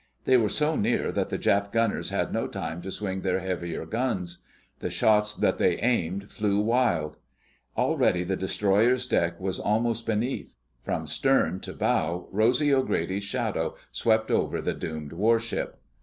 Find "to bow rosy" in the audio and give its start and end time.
11.59-12.73